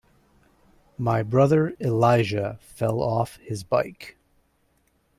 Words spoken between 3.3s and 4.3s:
his bike.